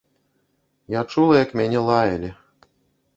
Я 0.93 1.01
чула, 1.15 1.35
як 1.43 1.53
мяне 1.61 1.79
лаялі. 1.89 2.29